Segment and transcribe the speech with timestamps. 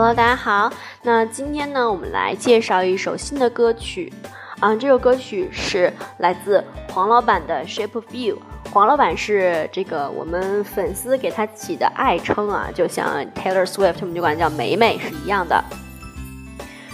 [0.00, 0.72] Hello，大家好。
[1.02, 4.12] 那今天呢，我们来介绍一首新的歌曲。
[4.60, 6.62] 啊，这首歌曲是来自
[6.92, 8.36] 黄老板的《Shape of You》。
[8.70, 15.64] 黄老板是这个我们粉丝给他起的爱称啊，就像 Taylor Swift，我们就管叫梅梅是一样的。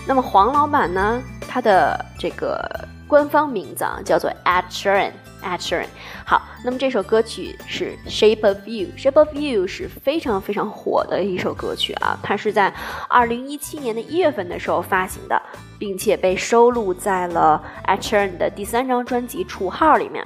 [0.06, 2.66] 那么黄老板呢，他的这个
[3.06, 5.12] 官方名字啊叫做 Ed Sheeran。
[5.44, 5.86] Ed Sheeran。
[6.24, 8.88] 好，那么这首歌曲是《Shape of You》。
[8.98, 12.74] 《Shape of You》是非常非常火的一首歌曲啊，它是在
[13.08, 15.40] 二零一七年的一月份的时候发行的，
[15.78, 20.24] 并且被收录在了 Ed Sheeran 的第三张专辑《楚号》里面。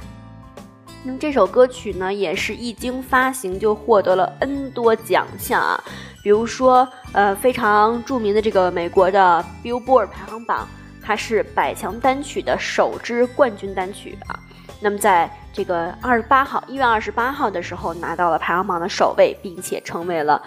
[1.05, 5.83] 那么这首歌曲呢，也是一经发行就获得了 N 多奖项啊，
[6.25, 10.69] 比如说呃非常著名的这个美国的 Billboard 排行榜，
[11.00, 14.39] 它是百强单曲的首支冠军单曲啊。
[14.80, 20.41] 那么在这个二十八号，一月二十八号的时候拿到了排行榜的首位，并且成为了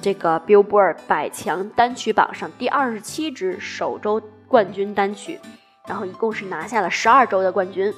[0.00, 5.40] 这个 Billboard 百强单曲榜上第二十七支首周冠军单曲，
[5.88, 7.92] 然后一共是拿下了十二周的冠军。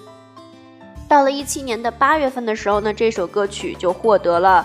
[1.07, 4.65] 到了一七年的八月份的时候呢，这首歌曲就获得了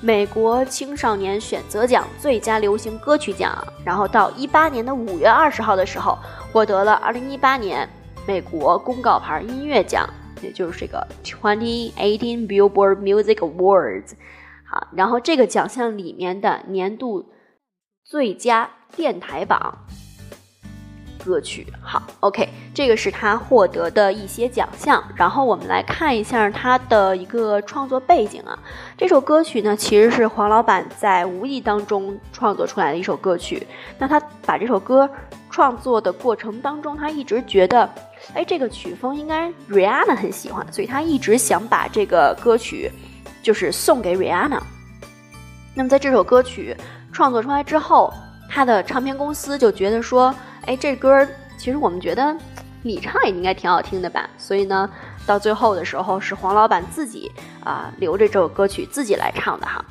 [0.00, 3.56] 美国青少年选择奖最佳流行歌曲奖。
[3.84, 6.16] 然后到一八年的五月二十号的时候，
[6.52, 7.88] 获得了二零一八年
[8.26, 10.08] 美国公告牌音乐奖，
[10.42, 14.12] 也就是这个 Twenty Eighteen Billboard Music Awards。
[14.68, 17.32] 好，然后这个奖项里面的年度
[18.04, 19.86] 最佳电台榜。
[21.26, 25.02] 歌曲好，OK，这个是他获得的一些奖项。
[25.16, 28.56] 然后我们来看一下他的一个创作背景啊。
[28.96, 33.66] 这首歌曲呢，其实是黄老板在无意当中创作出来的一首歌曲。
[33.98, 35.10] 那他把这首歌
[35.50, 37.90] 创作的过程当中，他一直觉得，
[38.32, 42.90] 哎，这个曲风应该 Rihanna 很喜欢，所以他一直想把这个歌曲
[43.42, 44.60] 就是送给 Rihanna。
[45.74, 46.76] 那么在这首歌曲
[47.12, 48.12] 创作出来之后，
[48.48, 50.32] 他的唱片公司就觉得说。
[50.66, 52.36] 哎，这歌其实我们觉得
[52.82, 54.28] 你唱也应该挺好听的吧？
[54.36, 54.90] 所以呢，
[55.24, 57.30] 到最后的时候是黄老板自己
[57.64, 59.84] 啊留着这首歌曲自己来唱的哈。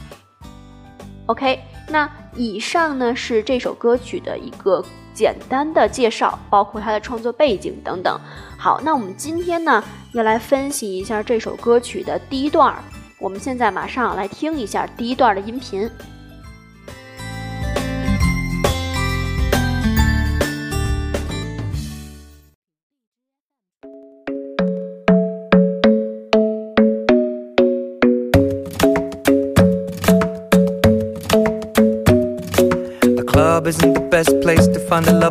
[1.28, 4.84] OK，那以上呢是这首歌曲的一个
[5.14, 8.20] 简单的介绍，包括它的创作背景等等。
[8.58, 9.84] 好，那我们今天呢
[10.14, 12.84] 要来分析一下这首歌曲的第一段儿，
[13.20, 15.90] 我们现在马上来听一下第一段的音频。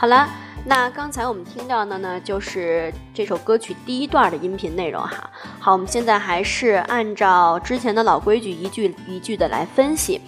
[0.00, 0.26] 好了。
[0.64, 5.28] 那刚才我们听到的呢，就是这首歌曲第一段的音频内容哈。
[5.58, 10.18] 好，我们现在还是按照之前的老规矩，一句一句的来分析。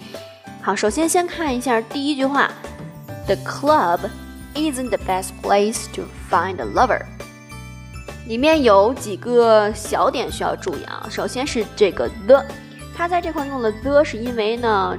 [0.61, 2.51] 好，首先先看一下第一句话
[3.25, 4.01] ：The club
[4.53, 7.01] isn't the best place to find a lover。
[8.27, 11.07] 里面有几个小点需要注意啊。
[11.09, 12.45] 首先是这个 the，
[12.95, 14.95] 它在这块用了 the，是因为呢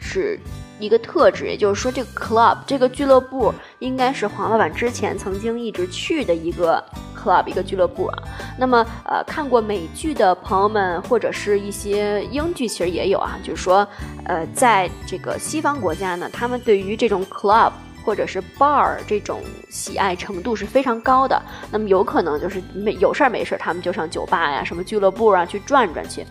[0.00, 0.40] 是。
[0.78, 6.82] 一个特质，也就是说，这个 club 这个俱乐部应该是黄老板之前曾经一直去的一个
[7.16, 8.18] club 一个俱乐部啊。
[8.58, 13.38] 那么，呃，看过美剧的朋友们，或者是一些英剧，其实也有啊。
[13.42, 13.86] 就是说，
[14.26, 17.72] 呃，在这个西方国家呢，他们对于这种 club
[18.04, 21.40] 或者是 bar 这种喜爱程度是非常高的。
[21.70, 26.24] 那么，有可能就是没有事儿没事儿，他们就上酒吧呀、什么俱乐部啊去转转去。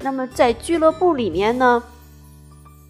[0.00, 1.82] 那么，在俱乐部里面呢？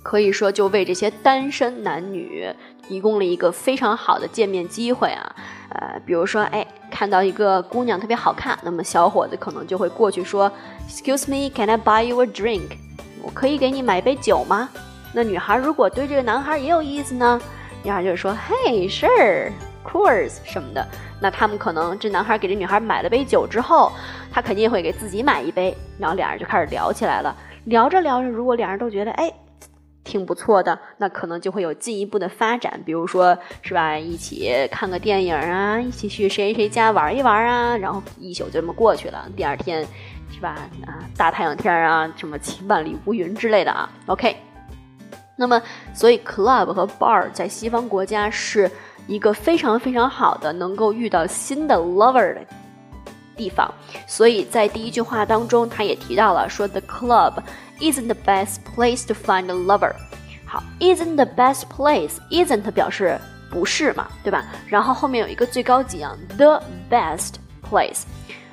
[0.05, 2.47] 可以说，就为这些单身男女
[2.87, 5.35] 提供了一个非常好的见面机会啊！
[5.71, 10.53] 呃，比如说，哎，看到一个姑娘特别好看，那么小伙子可能就会过去说
[10.87, 12.77] ：“Excuse me, can I buy you a drink？”
[13.23, 14.69] 我可以给你买杯酒吗？
[15.15, 17.41] 那女孩如果对这个男孩也有意思呢，
[17.83, 19.53] 女孩就说：“Hey, sure,
[19.83, 20.87] course，什么的。”
[21.19, 23.91] 那他们可能这男孩给这女孩买了杯酒之后，
[24.31, 27.35] 他肯定会给自己买一杯，然后俩人就开始聊起来了。
[27.65, 29.33] 聊着聊着，如果两人都觉得，哎。
[30.05, 39.27] 挺不错的，那可能就会有进一步的发展，比如说是吧，一起看个电影啊，一起去谁谁家玩一玩啊，然后一宿就这么过去了。
[39.35, 39.83] 第二天
[40.31, 40.57] 是吧，
[40.87, 43.91] 啊，大太阳天啊，什么晴万里无云之类的啊。
[44.07, 44.37] OK，
[45.37, 45.61] 那么
[45.95, 48.71] 所以 club 和 bar 在西方国家是
[49.07, 52.41] 一个非常非常好的能够遇到新的 lover 的
[53.35, 53.73] 地方。
[54.07, 57.43] 所以在第一句话当中，他也提到了说 the club。
[57.81, 59.95] Isn't the best place to find a lover？
[60.47, 63.19] 好，isn't the best place？isn't 表示
[63.51, 64.45] 不是嘛，对吧？
[64.69, 67.35] 然后后面有一个最高级啊，the best
[67.69, 68.03] place。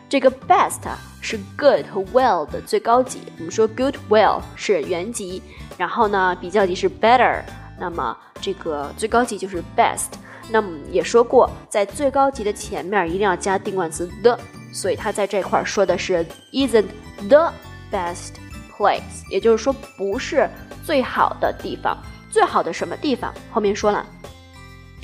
[0.10, 3.22] 这个 best 啊是 good 和 well 的最高级。
[3.38, 5.42] 我们说 good well 是原级，
[5.78, 7.42] 然后呢比较级是 better，
[7.80, 10.10] 那么这个最高级就是 best。
[10.50, 14.38] 那么也说过，在最高级的前面一定要加定冠词 the，
[14.74, 16.88] 所以它在这块说的是 isn't
[17.30, 17.54] the
[17.90, 18.34] best。
[18.82, 20.50] place，也就是说不是
[20.84, 21.96] 最好的地方，
[22.32, 23.32] 最好的什么地方？
[23.52, 24.04] 后面说了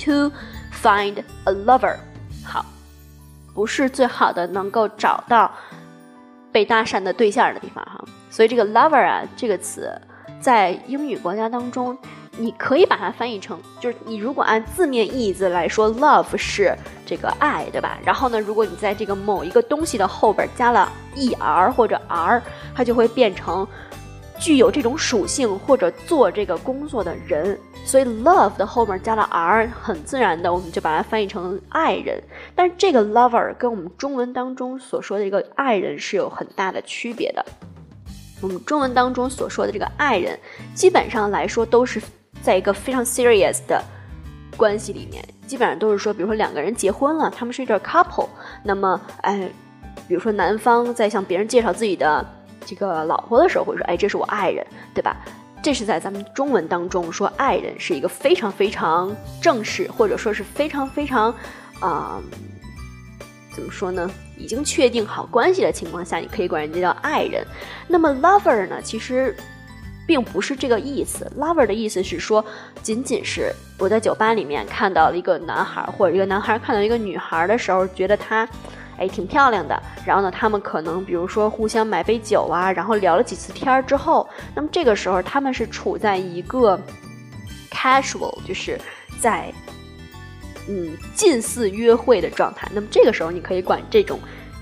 [0.04, 0.32] ，to
[0.82, 1.96] find a lover，
[2.44, 2.66] 好，
[3.54, 5.48] 不是最好的能够找到
[6.50, 8.04] 被搭讪的对象的地方哈。
[8.28, 9.96] 所以这个 lover 啊这个词，
[10.40, 11.96] 在英语国家当中。
[12.40, 16.72] 你可以把它翻译成，就是你如果按字面意思来说，love 是
[17.04, 17.98] 这个爱，对吧？
[18.04, 22.40] 然后呢，如果你在这个某一个东西的后边加了 er 或者 r，
[22.76, 23.66] 它就会变成
[24.38, 27.58] 具有这种属性或者做这个工作的人。
[27.84, 32.22] 所以 love 的后面加了 r，很自然的我们就把它翻译成爱人。
[32.54, 37.44] 但是这个 lover 跟我们中文当中所说的一个爱人是有很大的区别的。
[38.40, 40.38] 我们中文当中所说的这个爱人，
[40.72, 42.00] 基本上来说都是。
[42.42, 43.82] 在一个非常 serious 的
[44.56, 48.28] 关系里面，基本上都是说，比如说两个人结婚了，他们是一对 couple，
[48.64, 49.48] 那么，哎，
[50.08, 52.26] 比如说男方在向别人介绍自己的
[52.64, 55.16] 这个老婆的时候，会说，哎，这是我爱人，对吧？
[55.62, 61.34] 这是在咱们中文当中说爱人是一个非常非常正式，或者说是非常非常，
[61.80, 62.20] 啊，
[63.52, 64.10] 怎么说呢？
[64.36, 67.44] 已经确定好关系的情况下，你可以管人家叫爱人。
[67.86, 68.80] 那么 lover 呢？
[68.82, 69.36] 其实。
[70.08, 72.42] 并不是这个意思，lover 的意思是说，
[72.82, 78.48] 仅仅是我在酒吧里面看到了一个男孩，或者一个男孩看到一个女孩的时候，觉得她，
[78.96, 79.78] 哎，挺漂亮的。
[80.06, 86.80] 然后呢，他们可能比如说互相买杯酒啊，然后聊了几次天儿之后，那么这个时候他们是处在一个
[87.70, 88.80] casual，就是
[89.20, 89.52] 在
[90.70, 92.66] 嗯近似约会的状态。
[92.72, 94.18] 那么这个时候你可以管这种。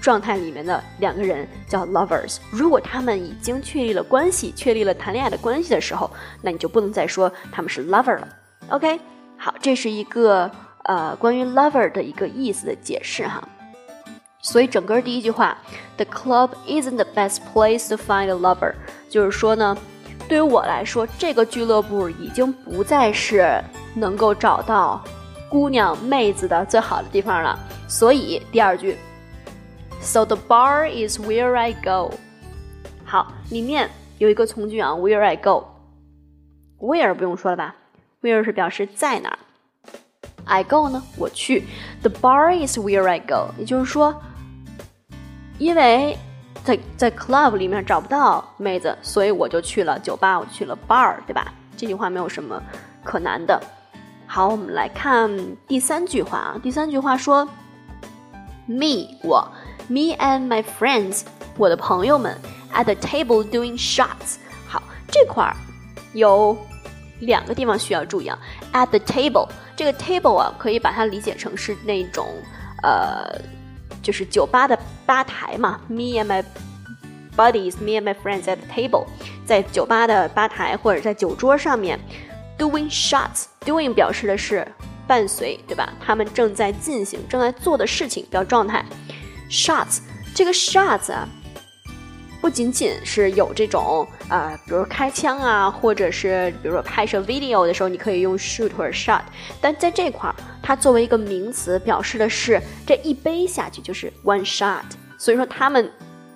[0.07, 2.37] 状态里面的两个人叫 lovers。
[2.53, 6.09] 如果他们已经确立了关系，确立了谈恋爱的关系的时候，
[6.43, 8.29] 那你就不能再说他们是 lover 了。
[8.69, 9.01] OK，
[9.37, 10.49] 好，这是一个
[10.85, 13.43] 呃关于 lover 的一个意思的解释哈。
[14.41, 15.59] 所以整个第一句话
[15.97, 18.75] ，The club isn't the best place to find a lover，
[19.11, 19.77] 就是说呢，
[20.29, 23.61] 对于我来说，这个俱乐部已经不再是
[23.93, 25.03] 能够找到
[25.51, 27.59] 姑娘妹子的最好的地方了。
[27.89, 28.97] 所以第二句。
[30.07, 32.15] So the bar is where I go。
[33.05, 35.65] 好，里面有一个从句啊，where I go。
[36.79, 37.75] where 不用说了吧
[38.23, 39.39] ？where 是表示在哪儿。
[40.45, 41.65] I go 呢，我去。
[42.03, 43.53] The bar is where I go。
[43.59, 44.23] 也就是说，
[45.59, 46.17] 因为
[46.65, 51.53] 在在 club 里面找不到妹子，所以我就去了酒吧，我去了 bar，对吧？
[51.77, 52.63] 这句话没有什么
[53.03, 53.61] 可难的。
[54.27, 55.29] 好，我们来看
[55.67, 56.61] 第三句话啊。
[56.63, 57.45] 第三句话说
[58.67, 59.47] ，me 我。
[59.89, 61.23] Me and my friends，
[61.57, 62.37] 我的朋友们
[62.73, 64.37] ，at the table doing shots。
[64.67, 65.55] 好，这块儿
[66.13, 66.57] 有
[67.21, 68.37] 两个地方需要注意啊。
[68.73, 72.27] At the table，这个 table 啊，可以把它理解成是那种
[72.83, 73.41] 呃，
[74.03, 74.77] 就是酒吧的
[75.07, 75.81] 吧台嘛。
[75.87, 76.45] Me and my
[77.37, 79.07] buddies，me and my friends at the table，
[79.47, 81.97] 在酒吧的吧台或者在酒桌上面
[82.59, 83.45] doing shots。
[83.65, 84.67] Doing 表示的是
[85.07, 85.93] 伴随，对吧？
[86.05, 88.85] 他们正在进行、正在做的事情，表状态。
[89.51, 89.99] Shots，
[90.35, 91.29] 这个 shots 啊，
[92.41, 99.23] 不仅仅是有这种啊，比如开枪啊，或者是比如说拍摄 video 的时候，你可以用 shoot 或者 shot。
[99.61, 104.83] 但在这块儿，它作为一个名词，表示的是这一杯下去就是 one shot。
[105.17, 105.91] 所以说他们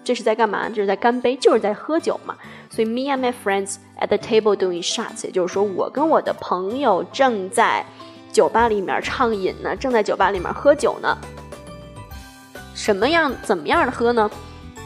[0.05, 0.69] 这是在干嘛？
[0.69, 2.37] 就是在干杯，就是在喝酒嘛。
[2.71, 7.85] 所以 me and my friends at the table doing shots，也就是说我跟我的朋友正在
[8.33, 11.19] 酒吧里面畅饮呢，正在酒吧里面喝酒呢。
[12.81, 14.31] 什么样怎么样的喝呢？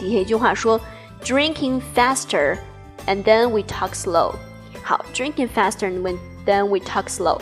[0.01, 0.81] 底下一句话说
[1.23, 2.59] ，drinking faster
[3.07, 4.35] and then we talk slow。
[4.83, 7.41] 好，drinking faster and then we talk slow。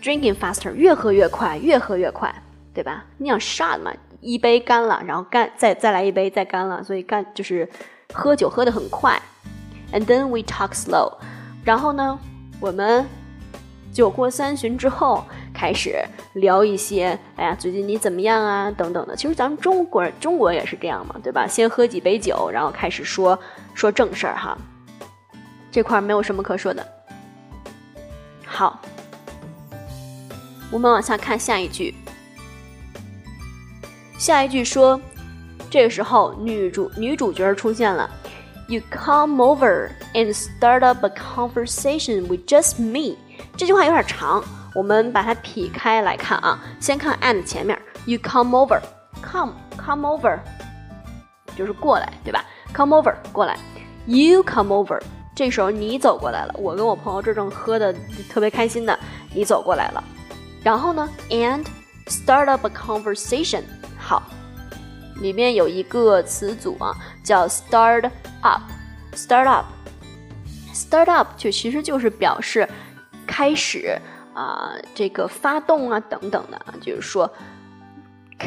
[0.00, 2.32] drinking faster，越喝越快，越喝越快，
[2.72, 3.04] 对吧？
[3.16, 7.68] 你想 shot 嘛，一杯干了，然后干再再来一杯，再干了，所以干就是
[8.14, 9.20] 喝酒喝得很快。
[9.92, 11.14] And then we talk slow。
[11.64, 12.16] 然后呢，
[12.60, 13.04] 我们
[13.92, 15.24] 酒过三巡之后，
[15.60, 16.02] 开始
[16.32, 18.70] 聊一些，哎呀，最近你怎么样啊？
[18.70, 19.14] 等等的。
[19.14, 21.46] 其实咱们中国人，中国也是这样嘛，对吧？
[21.46, 23.38] 先喝几杯酒，然后开始说
[23.74, 24.56] 说正事儿哈。
[25.70, 26.86] 这块没有什么可说的。
[28.46, 28.80] 好，
[30.70, 31.94] 我们往下看下一句。
[34.18, 34.98] 下一句说，
[35.68, 38.08] 这个时候女主女主角出现了。
[38.66, 43.18] You come over and start up a conversation with just me。
[43.58, 44.42] 这句话有点长，
[44.80, 46.58] 我们把它劈开来看啊。
[46.80, 50.38] 先看 and 前面，You come over，come come over，
[51.54, 52.42] 就是过来，对吧
[52.74, 53.58] ？Come over 过来
[54.06, 54.98] ，You come over。
[55.36, 57.94] 这时候你走过来了，我跟我朋友这正喝的
[58.30, 58.98] 特别开心的，
[59.34, 60.02] 你走过来了。
[60.62, 61.66] 然后呢，and
[62.06, 63.64] start up a conversation。
[63.98, 64.22] 好，
[65.16, 68.10] 里面有一个词组啊，叫 start
[68.40, 68.62] up。
[69.14, 72.66] start up，start up 就其实就是表示
[73.26, 74.00] 开始
[74.34, 77.30] 啊，这个发动啊等等的，就是说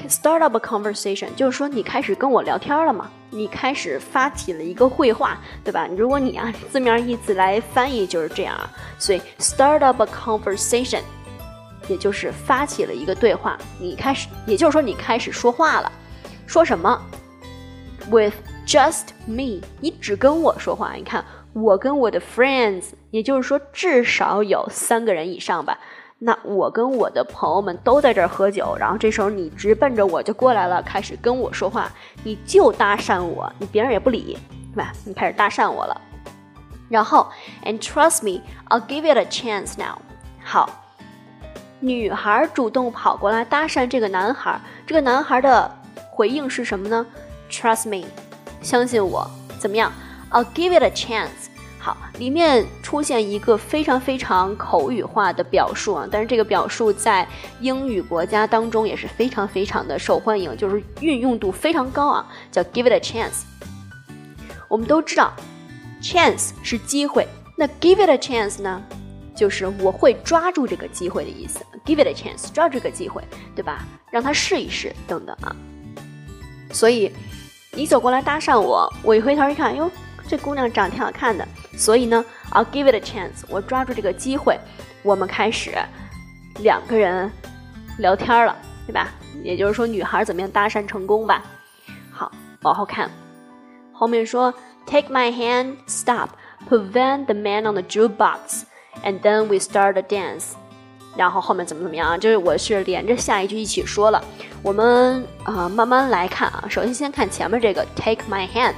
[0.07, 5.87] start up a conversation，就是说你开始跟我聊天了嘛，你开始发起了一个会话，对吧？
[5.95, 11.01] 如果你啊字面意思来翻译就是这样啊，所以 start up a conversation。
[11.89, 15.91] 也就是发起了一个对话，你开始，也就是说你开始说话了，
[16.47, 16.97] 说什么
[18.09, 18.35] ？With
[18.65, 20.93] just me，你只跟我说话。
[20.93, 25.77] 你看，我跟我的 friends，也就是说至少有三个人以上吧。
[26.19, 31.91] 那我跟我的朋友们都在这儿喝酒，然后这时候你直奔着我就过来了，开始跟我说话，
[32.23, 34.37] 你就搭讪我，你别人也不理，
[34.73, 34.91] 对吧？
[35.05, 36.01] 你开始搭讪我了。
[36.89, 37.27] 然后
[37.65, 39.97] ，and trust me，I'll give it a chance now。
[40.43, 40.69] 好。
[41.79, 44.57] 女孩主动跑过来搭讪这个男孩，
[44.87, 45.69] 这个男孩的
[46.09, 47.05] 回应是什么呢
[47.51, 48.07] ？Trust me，
[48.61, 49.29] 相信我，
[49.59, 49.91] 怎么样
[50.33, 51.47] ？I'll give it a chance。
[51.79, 57.27] 好，里面出现一个非常非常口语化的表述啊，但是这个表述在
[57.59, 63.43] 英语国家当中也是非常非常的受欢迎，就是运用度非常高啊，叫 give it a chance。
[64.69, 65.33] 我们都知道
[66.01, 68.81] ，chance 是机会，那 give it a chance 呢？
[69.35, 73.21] 就是我会抓住这个机会的意思，give it a chance，抓住这个机会，
[73.55, 73.83] 对吧？
[74.09, 75.53] 让他试一试，等等啊。
[76.71, 77.11] 所以
[77.73, 79.91] 你走过来搭讪我，我一回头一看，哟，
[80.27, 81.47] 这姑娘长得挺好看的。
[81.77, 84.59] 所以呢，I'll give it a chance，我抓住这个机会，
[85.03, 85.71] 我们开始
[86.59, 87.31] 两个人
[87.97, 89.09] 聊天了，对吧？
[89.43, 91.43] 也就是说，女孩怎么样搭讪成功吧？
[92.11, 93.09] 好，往后看，
[93.91, 94.53] 后面说
[94.85, 96.29] ，Take my hand, stop,
[96.69, 98.63] prevent the man on the jukebox。
[99.03, 100.51] And then we start a dance，
[101.17, 102.17] 然后后面怎么怎么样啊？
[102.17, 104.23] 就是我是连着下一句一起说了。
[104.61, 106.63] 我们啊慢慢来看啊。
[106.69, 108.75] 首先先看前面这个 Take my hand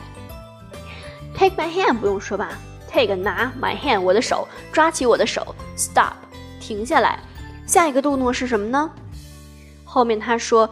[1.38, 2.58] Take my hand 不用说吧
[2.92, 6.14] ？Take 拿 my hand 我的手，抓起我的手，Stop
[6.60, 7.20] 停下来。
[7.66, 8.90] 下一个动作是什么呢？
[9.84, 10.70] 后面他说。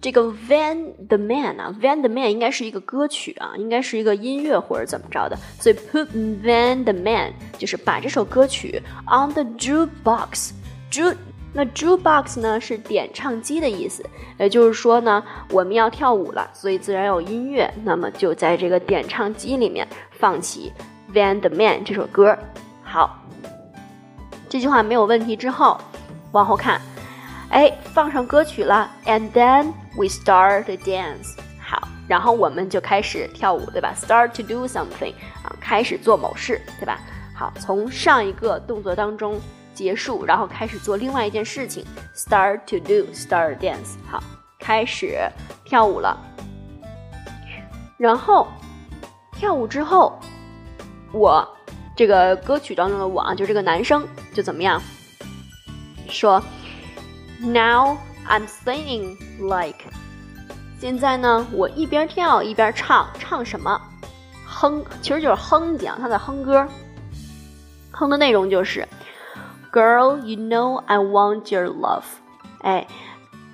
[0.00, 6.06] 这个 Van the Man 啊，Van the Man 应该是一个歌曲啊，应该是一个音乐或者怎么着的，所以 put
[6.40, 10.50] Van the Man 就是把这首歌曲 on the jukebox。
[10.88, 11.12] ju
[11.52, 14.04] 那 jukebox 呢是点唱机的意思，
[14.38, 20.72] 也就是说呢，我们要跳舞了，所以自然有音乐，那么就在这个点唱机里面放起
[21.12, 22.36] Van the Man 这首歌。
[22.82, 23.18] 好，
[24.48, 25.80] 这句话没有问题之后，
[26.32, 26.80] 往后看。
[27.50, 31.34] 哎，放上歌曲了，and then we start the dance。
[31.58, 37.00] 好，然后我们就开始跳舞，对吧？Start to do something，啊，开始做某事，对吧？
[37.34, 39.40] 好，从上一个动作当中
[39.78, 43.94] 结束，然后开始做另外一件事情，start to do，start dance。
[44.10, 44.20] 好，
[44.58, 45.16] 开始
[45.64, 46.18] 跳舞了。
[47.96, 48.48] 然后
[49.36, 50.18] 跳舞之后，
[51.12, 51.48] 我
[51.94, 54.04] 这个歌曲当中的我啊，就这个男生
[54.34, 54.82] 就怎么样
[56.08, 56.42] 说
[57.40, 59.78] ？Now I'm singing like，
[60.80, 63.80] 现在呢，我一边跳一边唱，唱什么？
[64.44, 66.66] 哼，其实就是哼讲，他在哼歌。
[67.92, 68.86] 哼的内容就是
[69.72, 72.04] ，Girl, you know I want your love。
[72.62, 72.86] 哎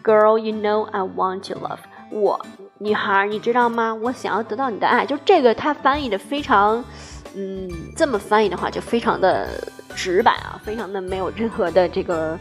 [0.03, 1.79] ，Girl, you know I want your love。
[2.11, 2.41] 我，
[2.79, 3.95] 女孩，你知道吗？
[3.95, 5.05] 我想要得到你的爱。
[5.05, 6.85] 就这个，他翻译的非常，
[7.35, 9.49] 嗯，这么翻译的话就非常的
[9.95, 12.39] 直白啊，非常的没有任何的这个。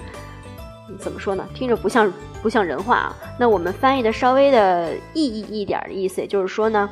[1.00, 1.48] 怎么说呢？
[1.56, 2.12] 听着不像
[2.44, 3.16] 不像人话啊。
[3.40, 6.88] 那我们翻译的稍微的意义一点的意思，也就是说呢，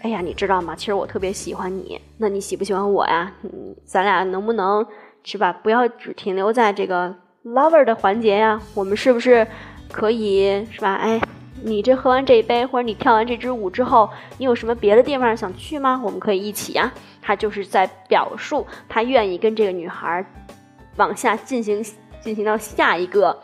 [0.00, 0.74] 哎呀，你知道吗？
[0.74, 2.00] 其实我特别喜欢你。
[2.16, 3.30] 那你喜不喜欢我呀？
[3.84, 4.86] 咱俩能不能
[5.24, 5.52] 是吧？
[5.52, 7.14] 不要只停留在这个
[7.44, 8.60] lover 的环节呀。
[8.74, 9.46] 我们是不是
[9.90, 10.94] 可以是吧？
[10.94, 11.20] 哎，
[11.62, 16.00] 你这喝完这一杯，或者你跳完这支舞之后，你有什么别的地方想去吗？
[16.02, 16.92] 我们可以一起呀。
[17.20, 20.26] 他就是在表述他愿意跟这个女孩
[20.96, 21.80] 往下进行
[22.20, 23.40] 进行到下一个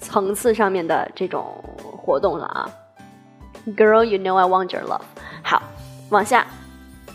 [0.00, 1.62] 层次上面的这种
[1.96, 2.68] 活动了啊。
[3.76, 5.02] Girl, you know I want your love。
[5.44, 5.62] 好，
[6.10, 6.44] 往下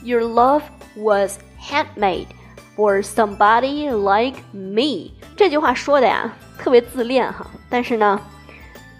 [0.01, 0.61] ，Your love
[0.95, 2.27] was handmade
[2.75, 5.11] for somebody like me。
[5.35, 8.19] 这句话说的呀，特别自恋哈，但是呢。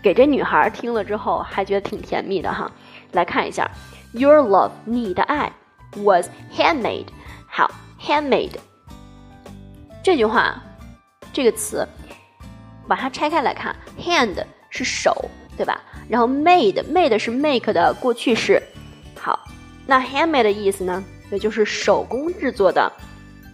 [0.03, 2.71] 给这女孩听了之后，还觉得挺甜蜜的哈。
[3.11, 3.69] 来看一下
[4.13, 5.51] ，Your love，你的爱
[5.97, 7.07] ，was handmade。
[7.47, 8.53] 好，handmade
[10.01, 10.61] 这句话，
[11.33, 11.85] 这个词，
[12.87, 14.35] 把它拆开来看，hand
[14.69, 15.81] 是手，对吧？
[16.07, 18.61] 然后 made，made 是 make 的过去式。
[19.19, 19.37] 好，
[19.85, 22.89] 那 handmade 的意思呢，也就是手工制作的，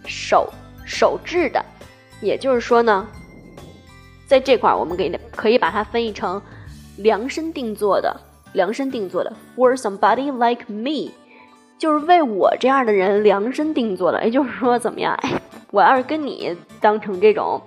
[0.06, 0.52] 手
[0.84, 1.64] 手制的。
[2.20, 3.06] 也就是说呢。
[4.26, 6.40] 在这块儿，我们给可以把它分译成
[6.96, 8.18] 量身定做的，
[8.54, 11.12] 量身定做的，for somebody like me，
[11.78, 14.24] 就是为我这样的人量身定做的。
[14.24, 15.14] 也就是说，怎么样？
[15.22, 15.38] 哎，
[15.70, 17.60] 我要是跟你当成这种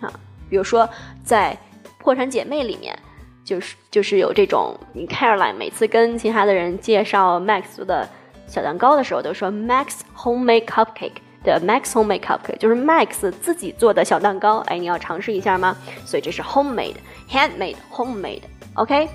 [0.00, 0.10] 啊。
[0.48, 0.88] 比如说
[1.22, 1.54] 在
[1.98, 2.98] 《破产姐妹》里面，
[3.44, 8.08] 就是就是有这种，你 Caroline 每次跟其他的人介绍 Max 的
[8.48, 11.12] 小蛋糕的时候，都说 Max homemade cupcake。
[11.44, 15.76] 的 Max homemade cupcake 就是 Max 自己做的小蛋糕，哎，你要尝试一下吗？
[16.04, 16.96] 所以这是 homemade、
[17.30, 19.08] handmade、homemade，OK？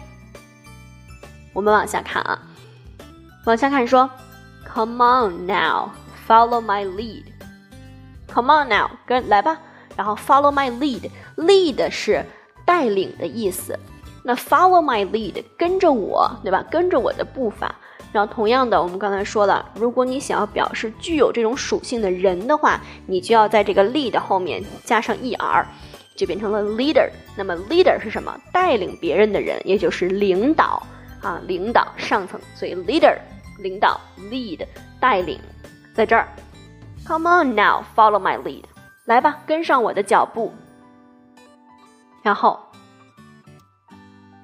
[1.52, 2.40] 我们往下看啊，
[3.46, 4.10] 往下看说
[4.74, 5.90] ，Come on now,
[6.25, 7.25] follow my lead.
[8.34, 9.60] Come on now，跟来吧，
[9.98, 12.25] 然后 follow my lead，lead 是
[12.66, 13.77] 带领的意思，
[14.24, 16.64] 那 follow my lead 跟着我，对吧？
[16.72, 17.75] 跟着我的步伐。
[18.14, 25.66] 然后，同样的，我们刚才说了，如果你想要表示具有这种属性的人的话，你就要在这个 lead 后面加上 er，
[26.16, 27.10] 就变成了 leader。
[27.36, 28.40] 那么 leader 是什么？
[28.52, 30.86] 带领别人的人，也就是领导
[31.24, 32.40] 啊，领导上层。
[32.54, 33.18] 所以 leader
[33.64, 34.00] 领导
[34.30, 34.64] lead
[35.00, 35.40] 带领，
[35.96, 36.28] 在这儿。
[37.08, 38.66] Come on now, follow my lead，
[39.06, 40.54] 来吧，跟上我的脚步。
[42.22, 42.60] 然后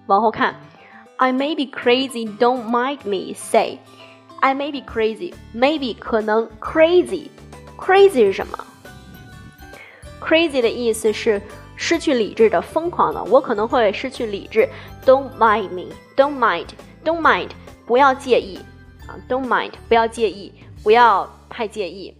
[0.07, 0.55] 往后看。
[1.21, 3.33] I may be crazy, don't mind me.
[3.33, 3.79] Say,
[4.39, 5.33] I may be crazy.
[5.53, 7.27] Maybe 可能 crazy,
[7.77, 8.57] crazy 是什么
[10.21, 11.41] ？Crazy 的意思是
[11.75, 13.21] 失去理智的、疯狂的。
[13.25, 14.69] 我可能会失去理智。
[15.05, 15.93] Don't mind me.
[16.15, 16.67] Don't mind.
[17.03, 17.49] Don't mind.
[17.85, 18.57] 不要介意
[19.05, 19.19] 啊。
[19.27, 19.73] Don't mind.
[19.89, 22.15] 不要介意，不要太介意。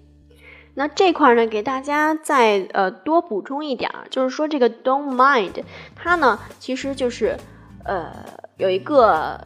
[0.73, 5.63] 那这块呢，给大家再呃多补充一点，就是说这个 don't mind，
[5.95, 7.37] 它呢其实就是
[7.85, 8.11] 呃。
[8.59, 9.39] 有一个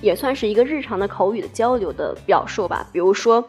[0.00, 3.44] 也算是一个日常的口语的交流的表述吧，比如说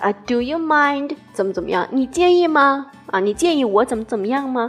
[0.00, 1.86] 啊，Do you mind 怎么怎么样？
[1.92, 2.90] 你介意吗？
[3.06, 4.68] 啊，你介意我怎么怎么样吗？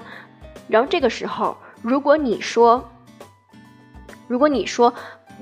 [0.68, 2.88] 然后这个时候，如果你说，
[4.28, 4.94] 如果你说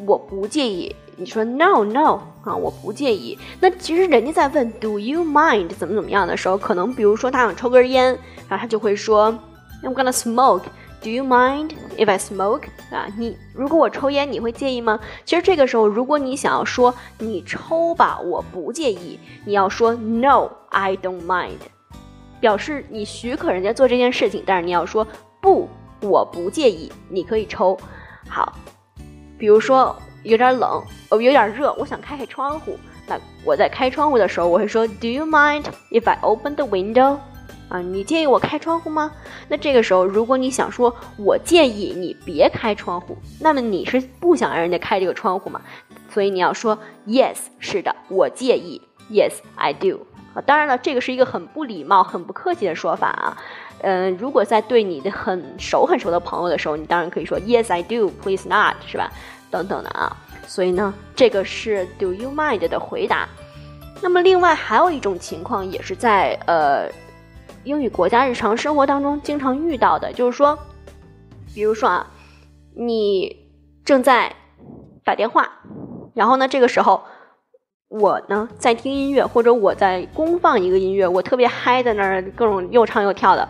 [0.05, 3.37] 我不介意，你说 No No 啊，我不介意。
[3.59, 9.37] 那其实人家在问 Do you mind 怎么怎么样的时候，可能比如说他想抽根烟，然后他就会说
[9.83, 10.63] I'm gonna smoke。
[11.01, 12.63] Do you mind if I smoke？
[12.91, 14.99] 啊，你如果我抽烟，你会介意吗？
[15.23, 21.59] 其实这个时候，如果你想要说你抽吧，我不介意，你要说 No, I don't mind，
[22.41, 24.43] 表示你许可人家做这件事情。
[24.45, 25.07] 但是你要说
[25.41, 25.69] 不，
[26.01, 27.77] 我不介意，你可以抽。
[28.27, 28.53] 好，
[29.37, 32.77] 比如说有点冷，哦，有点热，我想开开窗户。
[33.07, 37.19] 那我在开窗户的时候，我会说 Do you mind if I open the window？
[37.69, 39.11] 啊，你介意我开窗户吗？
[39.47, 45.61] 那这个时候，如果你想说我介意你别开窗户，那么你是不想让人家开这个窗户吗？
[46.11, 48.81] 所以你要说 Yes，是的，我介意。
[49.11, 49.99] Yes，I do。
[50.33, 53.37] 啊，当然了，这个是一个很不礼貌、很不客气的说法啊。
[53.81, 59.11] 嗯，如果在对你的很熟很熟的朋友的时候，你当然可以说 Yes，I do，Please not，是吧？
[59.51, 60.17] 等等的啊。
[60.47, 63.29] 所以呢，这个是 Do you mind 的回答。
[64.01, 66.89] 那么另外还有一种情况，也是在呃。
[67.63, 70.57] 英语国家日常生活当中经常遇到的，就是说，
[71.53, 72.07] 比如说啊，
[72.75, 73.35] 你
[73.83, 74.33] 正在
[75.03, 75.49] 打电话，
[76.13, 77.03] 然后呢，这个时候
[77.89, 83.47] 我呢在听音乐，或者我在公放一个音乐，我特别嗨，在那儿各种又唱又跳的，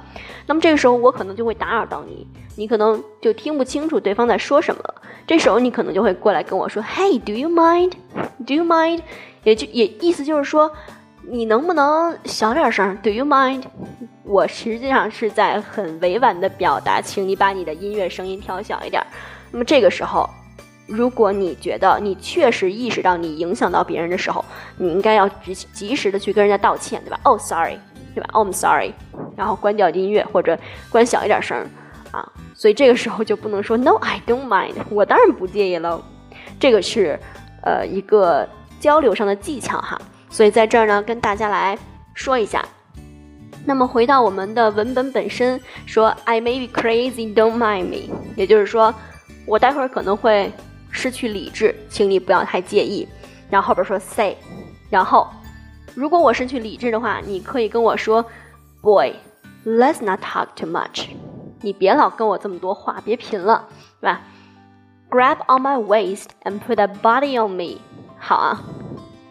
[0.48, 4.96] 那么这个时候我可能就会打扰到你，你可能就听不清楚对方在说什么了。
[5.28, 9.02] 这时候你可能就会过来跟我说：“Hey，do you mind？Do you mind？”
[9.44, 10.72] 也就也意思就是说，
[11.28, 13.64] 你能不能小点声？Do you mind？
[14.24, 19.02] 我实际上是在很委婉的表达，请你把你的音乐声音调小一点。
[19.52, 20.30] 那么这个时候。
[20.92, 24.44] 如果你觉得你确实意识到你影响到别人的时候，
[24.78, 27.78] 你应该要及及时的去跟人家道歉，对吧？Oh sorry，
[28.16, 28.92] 对吧？Oh I'm sorry，
[29.38, 30.58] 然后关掉音乐或者
[30.90, 31.56] 关小一点声
[32.10, 32.28] 啊。
[32.56, 36.02] 所以这个时候就不能说 No I don't mind，我当然不介意喽。
[36.60, 37.20] 这个是
[37.62, 40.02] 呃一个交流上的技巧哈。
[40.30, 41.78] 所以在这儿呢跟大家来
[42.14, 42.64] 说一下。
[43.66, 48.94] 那么回到我们的文本本身，说 I may be crazy，don't mind me，也就是说
[49.46, 50.52] 我待会儿可能会。
[50.92, 53.08] 失去理智，请你不要太介意。
[53.48, 54.36] 然后后边说 say，
[54.90, 55.28] 然后
[55.94, 58.26] 如果我失去理智的话，你可以跟我说
[58.82, 61.06] boy，let's not talk too much。
[61.62, 63.68] 你别老跟我这么多话，别贫了，
[64.00, 64.22] 是吧
[65.12, 67.80] ？Grab on my waist and put a body on me。
[68.18, 68.60] 好啊，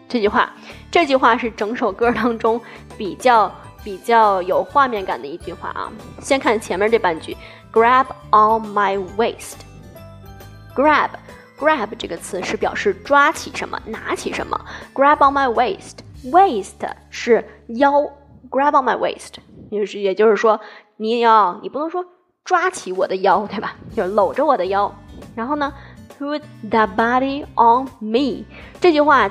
[0.09, 0.51] 这句话，
[0.91, 2.59] 这句话是整首歌当中
[2.97, 3.49] 比较
[3.83, 5.89] 比较有画面感的一句话啊。
[6.19, 7.37] 先看前面这半句
[7.71, 11.11] ，Grab on my waist，grab。
[11.59, 14.59] Grab 这个词是表示抓起什么、拿起什么。
[14.93, 18.01] Grab on my waist，waist 是腰。
[18.49, 19.33] Grab on my waist，
[19.69, 20.59] 就是也就是说，
[20.95, 22.03] 你要你不能说
[22.45, 23.75] 抓起我的腰，对吧？
[23.95, 24.91] 就是搂着我的腰。
[25.35, 25.71] 然后呢
[26.17, 28.45] ，Put the body on me。
[28.79, 29.29] 这句话，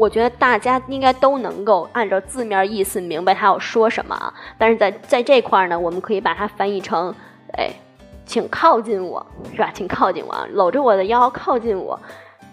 [0.00, 4.16] 我觉得大家应该都能够按照字面意思明白他要说什么。
[4.56, 7.14] 但是在在这块呢，我们可以把它翻译成，
[7.58, 7.70] 哎。
[8.26, 9.72] 请靠近我，是吧？
[9.74, 11.98] 请靠近我，搂着我的腰，靠近我。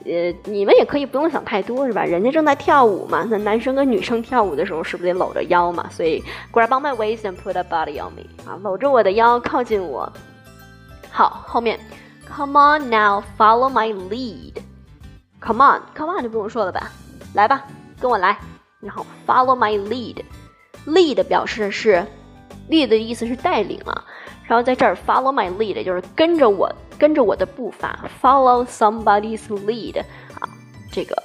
[0.05, 2.03] 呃，你们也可以不用想太多，是吧？
[2.03, 5.87] 人家正在跳舞嘛，那男生跟女生跳舞的时候，是不是得搂着腰嘛？
[5.91, 10.11] 所以，grab on my waist and put a body on me，啊，搂着我的腰，靠近我。
[11.11, 11.79] 好，后面
[12.27, 14.55] ，come on now, follow my lead。
[15.39, 16.89] come on，come on 就不用说了吧？
[17.37, 17.63] 来吧，
[18.01, 18.35] 跟我来。
[18.79, 20.23] 然后，follow my lead。
[20.87, 22.03] lead 表示的是
[22.67, 24.03] ，lead 的意思是带领啊。
[24.47, 30.49] 然后在这儿，follow my lead 就是跟着我，跟着我的步伐，follow somebody's lead 啊，
[30.91, 31.15] 这个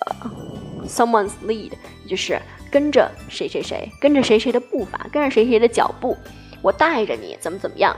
[0.87, 1.73] someone's lead
[2.07, 2.39] 就是
[2.71, 6.15] 跟着谁谁谁，跟着谁谁的步伐，跟着谁谁的脚步，
[6.61, 7.97] 我带着你怎么怎么样。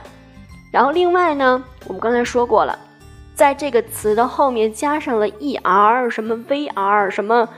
[0.71, 2.79] 然后另外呢，我们刚才说过了，
[3.33, 7.49] 在这个词的后面加上了 er 什么 vr 什么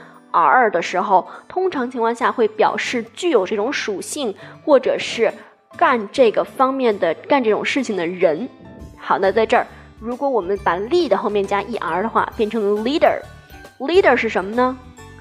[0.43, 5.33] r 的时候，通常情况下会表示具有这种属性，或者是。
[5.77, 8.49] 干这个方面的干这种事情的人，
[8.97, 9.67] 好，那在这儿，
[9.99, 14.75] 如果我们把 lead 后面加 er 的话，变成 leader，leader 是什么呢？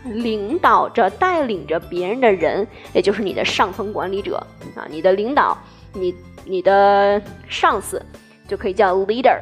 [0.04, 4.36] 领导着、带领着别人的人，也就是你的上层管理者
[4.74, 5.58] 啊，你的领导，
[5.92, 6.14] 你
[6.46, 8.00] 你的上司
[8.48, 9.38] 就可以叫 leader，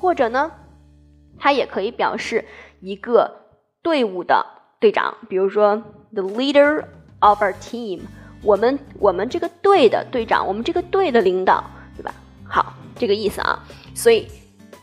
[0.00, 0.50] 或者呢，
[1.38, 2.44] 它也可以表示
[2.80, 3.30] 一个
[3.82, 4.44] 队伍的
[4.86, 6.84] 队长，比如说 the leader
[7.18, 8.02] of our team。
[8.42, 11.64] 我们我们这个队的队长，我们这个队的领导，
[11.96, 12.14] 对吧？
[12.44, 13.58] 好，这个意思啊。
[13.96, 14.28] 所以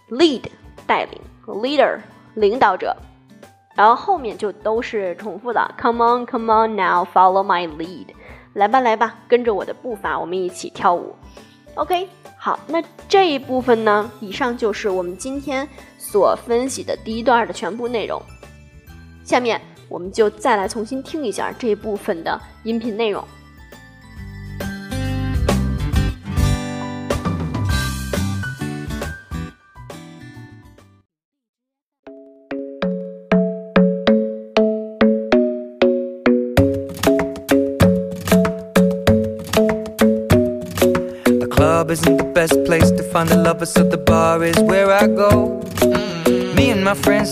[0.09, 0.41] ，lead
[0.85, 1.97] 带领，leader
[2.33, 2.93] 领导者，
[3.75, 5.73] 然后后面就都是重复的。
[5.79, 8.07] Come on, come on now, follow my lead。
[8.53, 11.15] 来吧，来吧，跟着我的步伐，我们一起跳舞。
[11.75, 15.65] OK，好，那这一部分呢，以上就是我们今天
[15.97, 18.21] 所分析的第一段的全部内容。
[19.23, 23.23] 下面我们就再来重新听一下这部分的音频内容。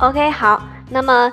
[0.00, 1.32] OK，好，那么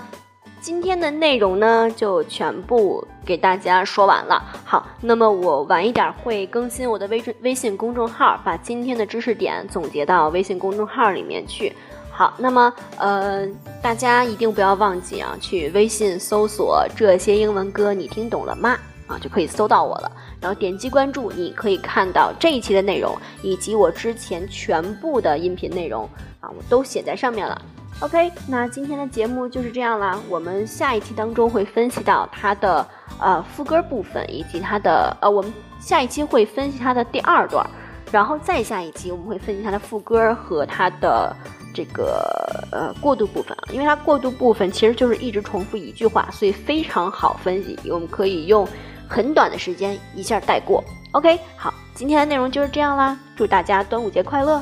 [0.59, 4.43] 今天的内容呢，就全部给大家说完了。
[4.63, 11.71] 好，那么我晚一点会更新我的微微信公众号，把今天的知识点总结到微信公众号里面去。
[12.09, 13.47] 好，那么呃，
[13.83, 18.75] 大家一定不要忘记啊，去微信搜索这些英文歌，你听懂了吗？
[19.05, 20.11] 啊，就可以搜到我了。
[20.41, 27.61] 然后点击关注，你可以看到这一期的内容，以及我之前全部的音频内容啊，我都写在上面了。
[28.01, 30.19] OK，那今天的节目就是这样啦。
[30.29, 32.85] 我们下一期当中会分析到它的
[33.19, 37.65] 呃副歌部分，以及它的呃，我们下一期会分析它的第二段，
[38.11, 41.33] 然后再下一期我们会分析它的副歌和它的
[41.73, 43.63] 这个呃过渡部分啊。
[43.71, 48.67] 因为它过渡部分其实就是一直重复一句话，所以非常好分析，我们可以用
[49.07, 50.83] 很短的时间一下带过。
[51.11, 53.17] OK，好，今天的内容就是这样啦。
[53.37, 54.61] 祝大家端午节快乐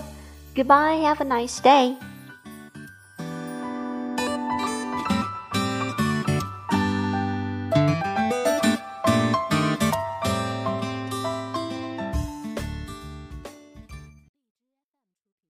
[0.53, 2.12] ，Goodbye，Have a nice day。